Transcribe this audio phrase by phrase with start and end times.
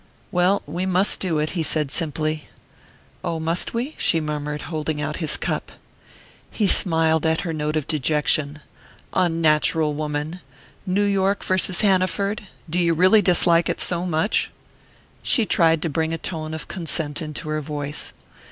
[0.31, 2.47] "Well, we must do it," he said simply.
[3.23, 5.73] "Oh, must we?" she murmured, holding out his cup.
[6.49, 8.61] He smiled at her note of dejection.
[9.13, 10.39] "Unnatural woman!
[10.87, 14.49] New York versus Hanaford do you really dislike it so much?"
[15.21, 18.11] She tried to bring a tone of consent into her voice.